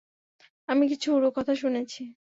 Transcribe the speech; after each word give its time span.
আমি 0.69 0.83
কিছু 0.87 1.07
উড়ো 1.13 1.29
কথা 1.37 1.53
শুনেছি। 1.55 2.01